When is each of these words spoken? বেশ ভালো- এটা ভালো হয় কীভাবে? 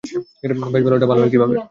বেশ 0.73 0.81
ভালো- 0.83 0.95
এটা 0.97 1.07
ভালো 1.07 1.21
হয় 1.21 1.31
কীভাবে? 1.33 1.53